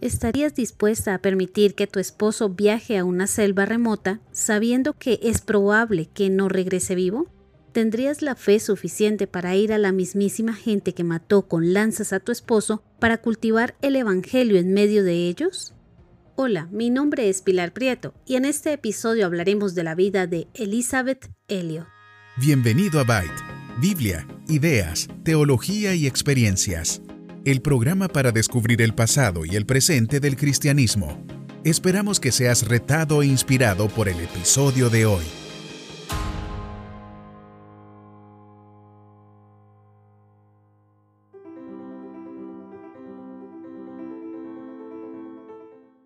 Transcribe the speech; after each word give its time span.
¿Estarías 0.00 0.54
dispuesta 0.54 1.12
a 1.12 1.18
permitir 1.18 1.74
que 1.74 1.86
tu 1.86 1.98
esposo 1.98 2.48
viaje 2.48 2.96
a 2.96 3.04
una 3.04 3.26
selva 3.26 3.66
remota 3.66 4.20
sabiendo 4.32 4.94
que 4.94 5.20
es 5.22 5.42
probable 5.42 6.08
que 6.14 6.30
no 6.30 6.48
regrese 6.48 6.94
vivo? 6.94 7.28
¿Tendrías 7.72 8.22
la 8.22 8.34
fe 8.34 8.60
suficiente 8.60 9.26
para 9.26 9.54
ir 9.56 9.74
a 9.74 9.78
la 9.78 9.92
mismísima 9.92 10.54
gente 10.54 10.94
que 10.94 11.04
mató 11.04 11.46
con 11.46 11.74
lanzas 11.74 12.14
a 12.14 12.20
tu 12.20 12.32
esposo 12.32 12.82
para 12.98 13.18
cultivar 13.18 13.76
el 13.82 13.94
Evangelio 13.94 14.58
en 14.58 14.72
medio 14.72 15.04
de 15.04 15.28
ellos? 15.28 15.74
Hola, 16.34 16.66
mi 16.72 16.88
nombre 16.88 17.28
es 17.28 17.42
Pilar 17.42 17.74
Prieto 17.74 18.14
y 18.26 18.36
en 18.36 18.46
este 18.46 18.72
episodio 18.72 19.26
hablaremos 19.26 19.74
de 19.74 19.84
la 19.84 19.94
vida 19.94 20.26
de 20.26 20.48
Elizabeth 20.54 21.30
Elliot. 21.46 21.86
Bienvenido 22.38 23.00
a 23.00 23.04
Byte, 23.04 23.42
Biblia, 23.78 24.26
ideas, 24.48 25.08
teología 25.24 25.94
y 25.94 26.06
experiencias 26.06 27.02
el 27.50 27.62
programa 27.62 28.06
para 28.06 28.30
descubrir 28.30 28.80
el 28.80 28.94
pasado 28.94 29.44
y 29.44 29.56
el 29.56 29.66
presente 29.66 30.20
del 30.20 30.36
cristianismo. 30.36 31.20
Esperamos 31.64 32.20
que 32.20 32.30
seas 32.30 32.68
retado 32.68 33.22
e 33.22 33.26
inspirado 33.26 33.88
por 33.88 34.08
el 34.08 34.20
episodio 34.20 34.88
de 34.88 35.06
hoy. 35.06 35.24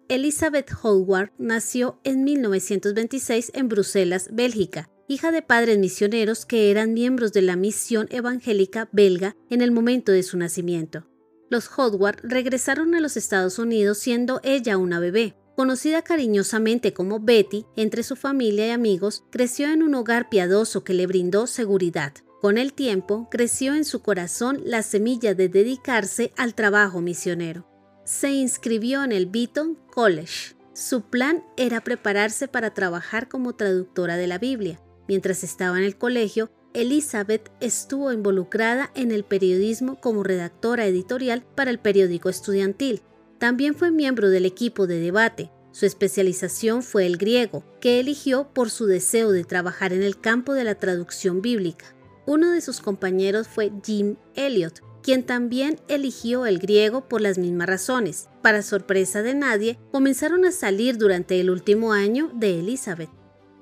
Elizabeth 0.09 0.71
Howard 0.83 1.33
nació 1.37 2.01
en 2.05 2.25
1926 2.25 3.53
en 3.55 3.69
Bruselas, 3.69 4.31
Bélgica, 4.33 4.89
hija 5.09 5.31
de 5.31 5.43
padres 5.43 5.79
misioneros 5.79 6.47
que 6.47 6.71
eran 6.71 6.95
miembros 6.95 7.33
de 7.33 7.43
la 7.43 7.57
misión 7.57 8.07
evangélica 8.11 8.89
belga 8.93 9.37
en 9.51 9.61
el 9.61 9.73
momento 9.73 10.11
de 10.11 10.23
su 10.23 10.39
nacimiento. 10.39 11.07
Los 11.55 11.71
Howard 11.79 12.19
regresaron 12.25 12.97
a 12.97 13.01
los 13.01 13.17
Estados 13.17 13.61
Unidos 13.61 13.99
siendo 13.99 14.41
ella 14.43 14.77
una 14.77 14.99
bebé. 14.99 15.37
Conocida 15.55 16.03
cariñosamente 16.03 16.93
como 16.93 17.21
Betty 17.21 17.65
entre 17.77 18.03
su 18.03 18.17
familia 18.17 18.67
y 18.67 18.71
amigos, 18.71 19.23
creció 19.31 19.69
en 19.69 19.85
un 19.85 19.95
hogar 19.95 20.29
piadoso 20.29 20.83
que 20.83 20.95
le 20.95 21.07
brindó 21.07 21.47
seguridad. 21.47 22.13
Con 22.41 22.59
el 22.59 22.73
tiempo, 22.73 23.29
creció 23.31 23.77
en 23.77 23.85
su 23.85 24.03
corazón 24.03 24.63
la 24.65 24.83
semilla 24.83 25.37
de 25.37 25.49
dedicarse 25.49 26.33
al 26.37 26.57
trabajo 26.57 27.01
misionero. 27.01 27.69
Se 28.05 28.33
inscribió 28.33 29.05
en 29.05 29.13
el 29.13 29.27
Beaton 29.27 29.79
College. 29.93 30.57
Su 30.73 31.03
plan 31.03 31.45
era 31.57 31.83
prepararse 31.83 32.49
para 32.49 32.75
trabajar 32.75 33.29
como 33.29 33.55
traductora 33.55 34.17
de 34.17 34.27
la 34.27 34.39
Biblia. 34.39 34.81
Mientras 35.07 35.45
estaba 35.45 35.79
en 35.79 35.85
el 35.85 35.97
colegio, 35.97 36.51
Elizabeth 36.75 37.53
estuvo 37.61 38.13
involucrada 38.13 38.91
en 38.97 39.13
el 39.13 39.23
periodismo 39.23 40.01
como 40.01 40.25
redactora 40.25 40.87
editorial 40.87 41.45
para 41.55 41.71
el 41.71 41.79
periódico 41.79 42.29
estudiantil. 42.29 43.01
También 43.39 43.77
fue 43.77 43.93
miembro 43.93 44.29
del 44.29 44.45
equipo 44.45 44.89
de 44.89 44.99
debate. 44.99 45.53
Su 45.71 45.87
especialización 45.87 46.83
fue 46.83 47.07
el 47.07 47.17
griego, 47.17 47.65
que 47.81 48.01
eligió 48.01 48.49
por 48.53 48.71
su 48.71 48.87
deseo 48.87 49.31
de 49.31 49.45
trabajar 49.45 49.93
en 49.93 50.03
el 50.03 50.21
campo 50.21 50.53
de 50.53 50.65
la 50.65 50.75
traducción 50.75 51.43
bíblica. 51.43 51.95
Uno 52.27 52.51
de 52.51 52.61
sus 52.61 52.81
compañeros 52.81 53.47
fue 53.47 53.71
Jim 53.85 54.17
Elliot, 54.35 54.83
quien 55.03 55.23
también 55.23 55.79
eligió 55.87 56.45
el 56.45 56.59
griego 56.59 57.09
por 57.09 57.21
las 57.21 57.39
mismas 57.39 57.69
razones. 57.69 58.29
Para 58.43 58.63
sorpresa 58.63 59.23
de 59.23 59.35
nadie, 59.35 59.79
comenzaron 59.93 60.45
a 60.45 60.51
salir 60.51 60.97
durante 60.97 61.39
el 61.39 61.51
último 61.51 61.93
año 61.93 62.33
de 62.35 62.59
Elizabeth. 62.59 63.11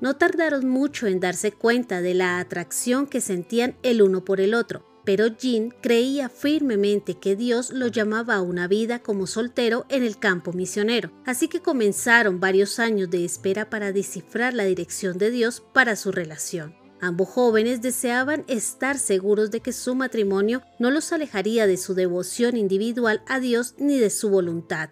No 0.02 0.16
tardaron 0.16 0.68
mucho 0.68 1.06
en 1.06 1.20
darse 1.20 1.52
cuenta 1.52 2.02
de 2.02 2.12
la 2.12 2.40
atracción 2.40 3.06
que 3.06 3.20
sentían 3.20 3.76
el 3.84 4.02
uno 4.02 4.24
por 4.24 4.40
el 4.40 4.52
otro, 4.52 4.84
pero 5.04 5.28
Jean 5.28 5.72
creía 5.80 6.28
firmemente 6.28 7.14
que 7.14 7.36
Dios 7.36 7.70
lo 7.70 7.86
llamaba 7.86 8.34
a 8.34 8.42
una 8.42 8.66
vida 8.66 8.98
como 8.98 9.28
soltero 9.28 9.86
en 9.88 10.02
el 10.02 10.18
campo 10.18 10.52
misionero, 10.52 11.12
así 11.24 11.46
que 11.46 11.60
comenzaron 11.60 12.40
varios 12.40 12.80
años 12.80 13.10
de 13.10 13.24
espera 13.24 13.70
para 13.70 13.92
descifrar 13.92 14.54
la 14.54 14.64
dirección 14.64 15.18
de 15.18 15.30
Dios 15.30 15.62
para 15.72 15.94
su 15.94 16.10
relación. 16.10 16.74
Ambos 17.00 17.28
jóvenes 17.28 17.80
deseaban 17.80 18.44
estar 18.48 18.98
seguros 18.98 19.52
de 19.52 19.60
que 19.60 19.72
su 19.72 19.94
matrimonio 19.94 20.62
no 20.80 20.90
los 20.90 21.12
alejaría 21.12 21.68
de 21.68 21.76
su 21.76 21.94
devoción 21.94 22.56
individual 22.56 23.22
a 23.28 23.38
Dios 23.38 23.76
ni 23.78 24.00
de 24.00 24.10
su 24.10 24.30
voluntad. 24.30 24.90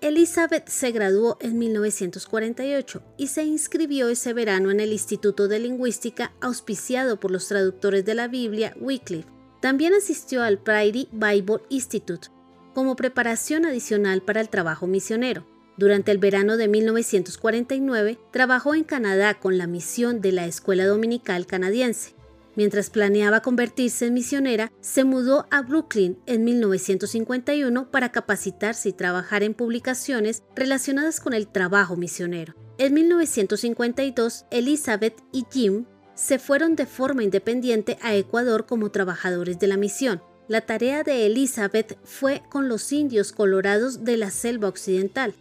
Elizabeth 0.00 0.68
se 0.68 0.92
graduó 0.92 1.38
en 1.40 1.58
1948 1.58 3.02
y 3.16 3.26
se 3.26 3.42
inscribió 3.42 4.08
ese 4.08 4.32
verano 4.32 4.70
en 4.70 4.78
el 4.78 4.92
Instituto 4.92 5.48
de 5.48 5.58
Lingüística 5.58 6.32
auspiciado 6.40 7.18
por 7.18 7.32
los 7.32 7.48
traductores 7.48 8.04
de 8.04 8.14
la 8.14 8.28
Biblia 8.28 8.76
Wycliffe. 8.80 9.28
También 9.60 9.94
asistió 9.94 10.44
al 10.44 10.58
Prairie 10.58 11.08
Bible 11.10 11.62
Institute 11.68 12.28
como 12.74 12.94
preparación 12.94 13.66
adicional 13.66 14.22
para 14.22 14.40
el 14.40 14.48
trabajo 14.48 14.86
misionero. 14.86 15.44
Durante 15.76 16.12
el 16.12 16.18
verano 16.18 16.56
de 16.56 16.68
1949 16.68 18.20
trabajó 18.30 18.76
en 18.76 18.84
Canadá 18.84 19.40
con 19.40 19.58
la 19.58 19.66
misión 19.66 20.20
de 20.20 20.30
la 20.30 20.46
Escuela 20.46 20.86
Dominical 20.86 21.46
Canadiense. 21.46 22.14
Mientras 22.58 22.90
planeaba 22.90 23.40
convertirse 23.40 24.06
en 24.06 24.14
misionera, 24.14 24.72
se 24.80 25.04
mudó 25.04 25.46
a 25.52 25.62
Brooklyn 25.62 26.18
en 26.26 26.42
1951 26.42 27.88
para 27.92 28.10
capacitarse 28.10 28.88
y 28.88 28.92
trabajar 28.92 29.44
en 29.44 29.54
publicaciones 29.54 30.42
relacionadas 30.56 31.20
con 31.20 31.34
el 31.34 31.46
trabajo 31.46 31.94
misionero. 31.94 32.56
En 32.78 32.94
1952, 32.94 34.46
Elizabeth 34.50 35.14
y 35.30 35.46
Jim 35.52 35.84
se 36.16 36.40
fueron 36.40 36.74
de 36.74 36.86
forma 36.86 37.22
independiente 37.22 37.96
a 38.02 38.16
Ecuador 38.16 38.66
como 38.66 38.90
trabajadores 38.90 39.60
de 39.60 39.68
la 39.68 39.76
misión. 39.76 40.20
La 40.48 40.62
tarea 40.62 41.04
de 41.04 41.26
Elizabeth 41.26 41.96
fue 42.02 42.42
con 42.50 42.68
los 42.68 42.90
indios 42.90 43.30
colorados 43.30 44.02
de 44.02 44.16
la 44.16 44.32
selva 44.32 44.66
occidental. 44.66 45.32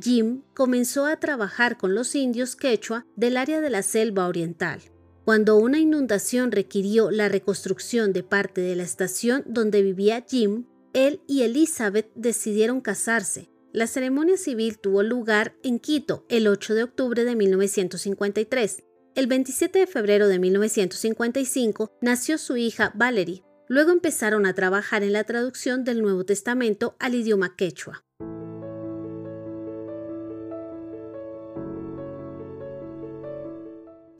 Jim 0.00 0.40
comenzó 0.54 1.04
a 1.04 1.20
trabajar 1.20 1.76
con 1.76 1.94
los 1.94 2.14
indios 2.14 2.56
quechua 2.56 3.04
del 3.14 3.36
área 3.36 3.60
de 3.60 3.68
la 3.68 3.82
selva 3.82 4.26
oriental. 4.26 4.80
Cuando 5.24 5.56
una 5.56 5.78
inundación 5.78 6.50
requirió 6.50 7.12
la 7.12 7.28
reconstrucción 7.28 8.12
de 8.12 8.24
parte 8.24 8.60
de 8.60 8.74
la 8.74 8.82
estación 8.82 9.44
donde 9.46 9.82
vivía 9.82 10.24
Jim, 10.28 10.66
él 10.94 11.20
y 11.28 11.42
Elizabeth 11.42 12.10
decidieron 12.16 12.80
casarse. 12.80 13.48
La 13.72 13.86
ceremonia 13.86 14.36
civil 14.36 14.78
tuvo 14.80 15.04
lugar 15.04 15.54
en 15.62 15.78
Quito 15.78 16.26
el 16.28 16.48
8 16.48 16.74
de 16.74 16.82
octubre 16.82 17.24
de 17.24 17.36
1953. 17.36 18.82
El 19.14 19.28
27 19.28 19.78
de 19.78 19.86
febrero 19.86 20.26
de 20.26 20.40
1955 20.40 21.92
nació 22.00 22.36
su 22.36 22.56
hija 22.56 22.92
Valerie. 22.96 23.44
Luego 23.68 23.92
empezaron 23.92 24.44
a 24.44 24.54
trabajar 24.54 25.04
en 25.04 25.12
la 25.12 25.24
traducción 25.24 25.84
del 25.84 26.02
Nuevo 26.02 26.24
Testamento 26.24 26.96
al 26.98 27.14
idioma 27.14 27.54
quechua. 27.54 28.04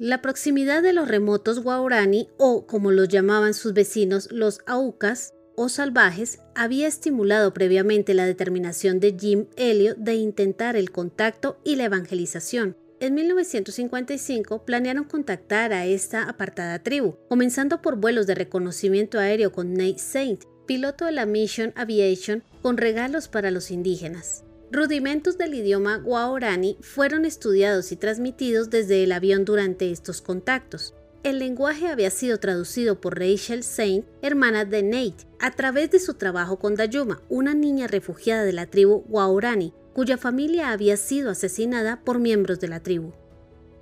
La 0.03 0.21
proximidad 0.21 0.83
de 0.83 0.93
los 0.93 1.07
remotos 1.07 1.61
guaurani, 1.61 2.29
o 2.37 2.67
como 2.67 2.91
los 2.91 3.07
llamaban 3.07 3.55
sus 3.55 3.73
vecinos, 3.73 4.33
los 4.33 4.59
aucas 4.67 5.33
o 5.55 5.69
salvajes, 5.69 6.41
había 6.57 6.89
estimulado 6.89 7.55
previamente 7.55 8.13
la 8.13 8.27
determinación 8.27 8.99
de 8.99 9.15
Jim 9.17 9.47
Elliot 9.55 9.97
de 9.99 10.15
intentar 10.17 10.75
el 10.75 10.91
contacto 10.91 11.61
y 11.63 11.77
la 11.77 11.85
evangelización. 11.85 12.77
En 12.99 13.15
1955 13.15 14.65
planearon 14.65 15.05
contactar 15.05 15.73
a 15.73 15.87
esta 15.87 16.29
apartada 16.29 16.81
tribu, 16.81 17.15
comenzando 17.29 17.81
por 17.81 17.95
vuelos 17.95 18.27
de 18.27 18.35
reconocimiento 18.35 19.21
aéreo 19.21 19.53
con 19.53 19.73
Nate 19.73 20.01
Saint, 20.01 20.43
piloto 20.67 21.05
de 21.05 21.13
la 21.13 21.27
Mission 21.27 21.73
Aviation, 21.77 22.43
con 22.61 22.77
regalos 22.77 23.29
para 23.29 23.53
los 23.53 23.71
indígenas. 23.71 24.43
Rudimentos 24.75 25.37
del 25.37 25.53
idioma 25.53 25.99
guaorani 25.99 26.79
fueron 26.81 27.27
estudiados 27.27 27.93
y 27.93 27.97
transmitidos 27.97 28.71
desde 28.71 29.05
el 29.05 29.13
avión 29.13 29.45
durante 29.45 29.91
estos 29.91 30.23
contactos. 30.23 30.95
El 31.25 31.41
lenguaje 31.41 31.89
había 31.89 32.09
sido 32.09 32.41
traducido 32.41 32.99
por 32.99 33.19
Rachel 33.19 33.65
Saint, 33.65 34.07
hermana 34.23 34.65
de 34.65 34.83
Nate, 34.83 35.27
a 35.41 35.51
través 35.51 35.91
de 35.91 35.99
su 36.01 36.15
trabajo 36.15 36.59
con 36.59 36.75
Dayuma, 36.75 37.21
una 37.29 37.53
niña 37.53 37.87
refugiada 37.87 38.45
de 38.45 38.55
la 38.55 38.65
tribu 38.65 39.05
Guaorani, 39.09 39.75
cuya 39.93 40.17
familia 40.17 40.73
había 40.73 40.97
sido 40.97 41.31
asesinada 41.31 42.01
por 42.03 42.19
miembros 42.19 42.59
de 42.59 42.69
la 42.69 42.81
tribu. 42.81 43.13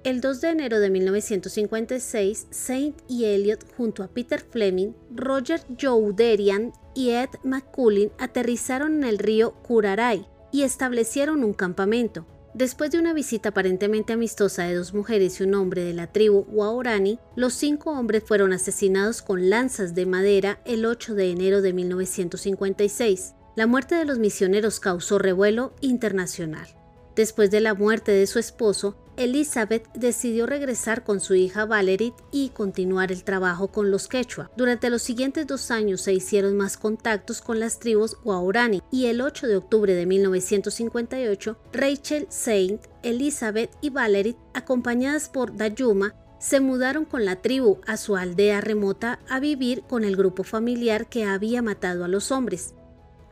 El 0.03 0.20
2 0.20 0.41
de 0.41 0.49
enero 0.49 0.81
de 0.81 0.91
1956, 0.91 2.49
Saint 2.50 3.00
y 3.06 3.26
Elliot, 3.26 3.65
junto 3.76 4.03
a 4.03 4.09
Peter 4.09 4.41
Fleming, 4.41 4.94
Roger 5.15 5.61
Jouderian 5.81 6.73
y 6.97 7.11
Ed 7.11 7.29
McCullin, 7.44 8.11
aterrizaron 8.19 8.97
en 8.97 9.05
el 9.05 9.19
río 9.19 9.53
Curaray, 9.62 10.26
y 10.52 10.62
establecieron 10.62 11.44
un 11.44 11.52
campamento. 11.52 12.26
Después 12.52 12.91
de 12.91 12.99
una 12.99 13.12
visita 13.12 13.50
aparentemente 13.50 14.12
amistosa 14.12 14.64
de 14.64 14.75
dos 14.75 14.93
mujeres 14.93 15.38
y 15.38 15.44
un 15.44 15.55
hombre 15.55 15.85
de 15.85 15.94
la 15.94 16.08
tribu 16.08 16.47
Waorani, 16.49 17.20
los 17.37 17.55
cinco 17.55 17.93
hombres 17.93 18.25
fueron 18.26 18.52
asesinados 18.52 19.23
con 19.23 19.49
lanzas 19.49 19.94
de 19.94 20.05
madera 20.05 20.61
el 20.64 20.85
8 20.85 21.14
de 21.14 21.31
enero 21.31 21.62
de 21.62 21.73
1956. 21.73 23.35
La 23.55 23.69
muerte 23.69 23.94
de 23.94 24.05
los 24.05 24.19
misioneros 24.19 24.81
causó 24.81 25.19
revuelo 25.19 25.75
internacional. 25.81 26.67
Después 27.14 27.50
de 27.50 27.61
la 27.61 27.75
muerte 27.75 28.11
de 28.11 28.26
su 28.26 28.38
esposo, 28.41 28.96
Elizabeth 29.17 29.93
decidió 29.95 30.47
regresar 30.47 31.05
con 31.05 31.21
su 31.21 31.35
hija 31.35 31.67
Valerie 31.67 32.15
y 32.33 32.51
continuar 32.51 33.12
el 33.12 33.25
trabajo 33.25 33.69
con 33.69 33.91
los 33.91 34.09
quechua. 34.09 34.51
Durante 34.57 34.91
los 34.91 35.03
siguientes 35.03 35.47
dos 35.47 35.71
años 35.71 36.01
se 36.01 36.12
hicieron 36.12 36.57
más 36.57 36.77
contactos 36.77 37.41
con 37.41 37.61
las 37.61 37.79
tribus 37.79 38.17
Guaurani 38.23 38.83
y 38.91 39.07
el 39.07 39.21
8 39.21 39.47
de 39.47 39.57
octubre 39.57 39.95
de 39.95 40.07
1958, 40.07 41.57
Rachel 41.73 42.27
Saint, 42.31 42.83
Elizabeth 43.03 43.71
y 43.81 43.91
Valerie, 43.91 44.37
acompañadas 44.55 45.29
por 45.29 45.56
Dayuma, 45.56 46.15
se 46.41 46.61
mudaron 46.61 47.05
con 47.05 47.27
la 47.27 47.37
tribu 47.37 47.81
a 47.87 47.99
su 47.99 48.17
aldea 48.17 48.63
remota 48.63 49.21
a 49.29 49.41
vivir 49.41 49.83
con 49.83 50.05
el 50.05 50.17
grupo 50.17 50.43
familiar 50.43 51.09
que 51.09 51.25
había 51.25 51.61
matado 51.61 52.05
a 52.05 52.09
los 52.09 52.33
hombres. 52.33 52.75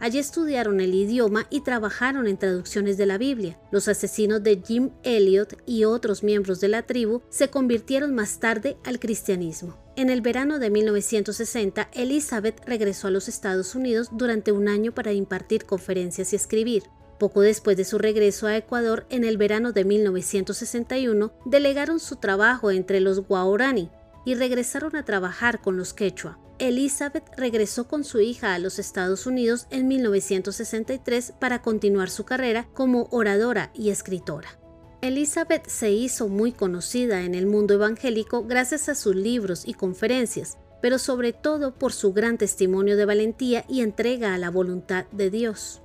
Allí 0.01 0.19
estudiaron 0.19 0.81
el 0.81 0.95
idioma 0.95 1.47
y 1.51 1.63
trabajaron 1.63 2.29
en 2.29 2.37
traducciones 2.37 2.97
de 2.97 3.07
la 3.07 3.19
Biblia. 3.19 3.59
Los 3.73 3.89
asesinos 3.89 4.43
de 4.43 4.63
Jim 4.65 4.91
Elliot 5.03 5.61
y 5.67 5.85
otros 5.85 6.23
miembros 6.23 6.61
de 6.61 6.69
la 6.69 6.83
tribu 6.83 7.23
se 7.31 7.49
convirtieron 7.49 8.15
más 8.15 8.39
tarde 8.39 8.77
al 8.85 9.01
cristianismo. 9.01 9.77
En 9.97 10.11
el 10.11 10.21
verano 10.21 10.61
de 10.61 10.71
1960, 10.71 11.89
Elizabeth 11.93 12.61
regresó 12.65 13.09
a 13.09 13.11
los 13.11 13.29
Estados 13.29 13.75
Unidos 13.75 14.11
durante 14.13 14.53
un 14.53 14.69
año 14.69 14.93
para 14.93 15.13
impartir 15.13 15.65
conferencias 15.65 16.33
y 16.33 16.37
escribir. 16.37 16.85
Poco 17.19 17.41
después 17.41 17.77
de 17.77 17.85
su 17.85 17.99
regreso 17.99 18.47
a 18.47 18.57
Ecuador, 18.57 19.05
en 19.11 19.25
el 19.25 19.37
verano 19.39 19.73
de 19.73 19.85
1961, 19.85 21.33
delegaron 21.45 21.99
su 21.99 22.15
trabajo 22.15 22.71
entre 22.71 23.01
los 23.01 23.27
Guaorani 23.27 23.91
y 24.25 24.37
regresaron 24.37 24.95
a 24.95 25.05
trabajar 25.05 25.61
con 25.61 25.77
los 25.77 25.93
quechua. 25.95 26.39
Elizabeth 26.59 27.25
regresó 27.37 27.87
con 27.87 28.03
su 28.05 28.21
hija 28.21 28.55
a 28.55 28.59
los 28.59 28.79
Estados 28.79 29.27
Unidos 29.27 29.67
en 29.71 29.87
1963 29.87 31.33
para 31.39 31.63
continuar 31.63 32.11
su 32.11 32.25
carrera 32.25 32.67
como 32.75 33.09
oradora 33.11 33.71
y 33.75 33.91
escritora. 33.91 34.59
Elizabeth 35.01 35.69
se 35.69 35.93
hizo 35.93 36.29
muy 36.29 36.51
conocida 36.51 37.23
en 37.23 37.37
el 37.37 37.47
mundo 37.47 37.75
evangélico 37.75 38.45
gracias 38.45 38.89
a 38.89 38.97
sus 38.97 39.15
libros 39.15 39.63
y 39.65 39.75
conferencias, 39.75 40.59
pero 40.83 40.99
sobre 40.99 41.33
todo 41.33 41.75
por 41.75 41.93
su 41.93 42.13
gran 42.13 42.39
testimonio 42.39 42.97
de 42.97 43.05
valentía 43.05 43.65
y 43.69 43.83
entrega 43.83 44.35
a 44.35 44.39
la 44.39 44.51
voluntad 44.51 45.05
de 45.13 45.31
Dios. 45.31 45.81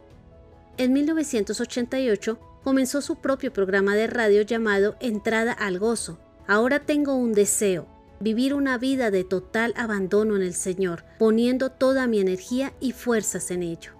En 0.77 0.93
1988 0.93 2.39
comenzó 2.63 3.01
su 3.01 3.17
propio 3.17 3.53
programa 3.53 3.95
de 3.95 4.07
radio 4.07 4.41
llamado 4.41 4.95
Entrada 4.99 5.51
al 5.51 5.77
Gozo. 5.77 6.17
Ahora 6.47 6.79
tengo 6.79 7.13
un 7.13 7.33
deseo, 7.33 7.87
vivir 8.23 8.53
una 8.53 8.77
vida 8.77 9.11
de 9.11 9.25
total 9.25 9.73
abandono 9.75 10.37
en 10.37 10.41
el 10.41 10.53
Señor, 10.53 11.03
poniendo 11.19 11.69
toda 11.69 12.07
mi 12.07 12.19
energía 12.21 12.73
y 12.79 12.93
fuerzas 12.93 13.51
en 13.51 13.63
ello. 13.63 13.91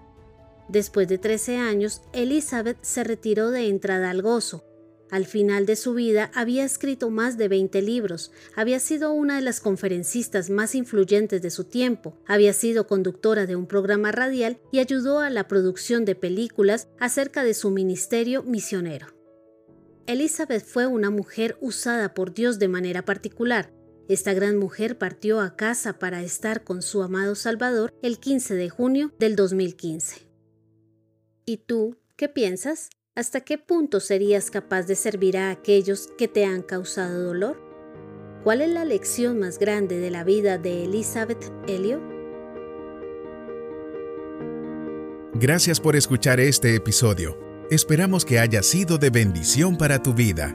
Después 0.68 1.08
de 1.08 1.18
13 1.18 1.58
años, 1.58 2.00
Elizabeth 2.14 2.78
se 2.80 3.04
retiró 3.04 3.50
de 3.50 3.68
entrada 3.68 4.08
al 4.08 4.22
gozo. 4.22 4.64
Al 5.10 5.26
final 5.26 5.66
de 5.66 5.76
su 5.76 5.92
vida 5.92 6.30
había 6.34 6.64
escrito 6.64 7.10
más 7.10 7.36
de 7.36 7.48
20 7.48 7.82
libros, 7.82 8.32
había 8.56 8.80
sido 8.80 9.12
una 9.12 9.36
de 9.36 9.42
las 9.42 9.60
conferencistas 9.60 10.48
más 10.48 10.74
influyentes 10.74 11.42
de 11.42 11.50
su 11.50 11.64
tiempo, 11.64 12.16
había 12.26 12.54
sido 12.54 12.86
conductora 12.86 13.44
de 13.44 13.56
un 13.56 13.66
programa 13.66 14.10
radial 14.10 14.58
y 14.72 14.78
ayudó 14.78 15.20
a 15.20 15.28
la 15.28 15.46
producción 15.46 16.06
de 16.06 16.14
películas 16.14 16.88
acerca 16.98 17.44
de 17.44 17.52
su 17.52 17.70
ministerio 17.70 18.42
misionero. 18.42 19.08
Elizabeth 20.06 20.64
fue 20.64 20.86
una 20.86 21.10
mujer 21.10 21.56
usada 21.60 22.14
por 22.14 22.34
Dios 22.34 22.58
de 22.58 22.68
manera 22.68 23.04
particular, 23.04 23.70
esta 24.08 24.34
gran 24.34 24.56
mujer 24.56 24.98
partió 24.98 25.40
a 25.40 25.56
casa 25.56 25.98
para 25.98 26.22
estar 26.22 26.64
con 26.64 26.82
su 26.82 27.02
amado 27.02 27.34
Salvador 27.34 27.92
el 28.02 28.18
15 28.18 28.54
de 28.54 28.68
junio 28.68 29.12
del 29.18 29.36
2015. 29.36 30.26
¿Y 31.46 31.58
tú 31.58 31.96
qué 32.16 32.28
piensas? 32.28 32.90
¿Hasta 33.14 33.40
qué 33.42 33.58
punto 33.58 34.00
serías 34.00 34.50
capaz 34.50 34.82
de 34.82 34.96
servir 34.96 35.38
a 35.38 35.50
aquellos 35.50 36.08
que 36.18 36.28
te 36.28 36.44
han 36.44 36.62
causado 36.62 37.22
dolor? 37.22 37.60
¿Cuál 38.42 38.60
es 38.60 38.70
la 38.70 38.84
lección 38.84 39.38
más 39.38 39.58
grande 39.58 39.98
de 39.98 40.10
la 40.10 40.24
vida 40.24 40.58
de 40.58 40.84
Elizabeth 40.84 41.50
Elliot? 41.66 42.02
Gracias 45.34 45.80
por 45.80 45.96
escuchar 45.96 46.40
este 46.40 46.76
episodio. 46.76 47.38
Esperamos 47.70 48.24
que 48.24 48.38
haya 48.38 48.62
sido 48.62 48.98
de 48.98 49.10
bendición 49.10 49.78
para 49.78 50.02
tu 50.02 50.12
vida. 50.12 50.54